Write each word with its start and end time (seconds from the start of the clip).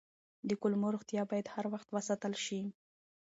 د 0.47 0.49
کولمو 0.61 0.93
روغتیا 0.95 1.21
باید 1.31 1.47
هر 1.53 1.65
وخت 1.73 1.87
وساتل 1.91 2.33
شي. 2.45 2.59